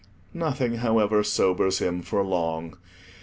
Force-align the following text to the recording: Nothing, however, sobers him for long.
Nothing, 0.33 0.77
however, 0.77 1.21
sobers 1.23 1.77
him 1.77 2.01
for 2.01 2.23
long. 2.23 2.75